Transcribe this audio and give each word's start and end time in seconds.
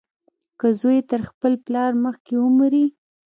که 0.59 0.67
زوى 0.79 0.99
تر 1.09 1.21
خپل 1.31 1.53
پلار 1.65 1.91
مخکې 2.05 2.33
ومري. 2.39 2.85